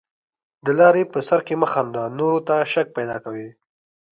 د 0.65 0.67
لاري 0.79 1.03
په 1.11 1.19
سر 1.27 1.39
کښي 1.47 1.55
مه 1.61 1.67
خانده، 1.71 2.03
نورو 2.19 2.39
ته 2.47 2.55
شک 2.71 2.87
پیدا 2.97 3.17
کوې. 3.23 3.49